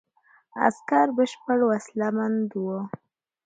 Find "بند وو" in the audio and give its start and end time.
2.17-2.79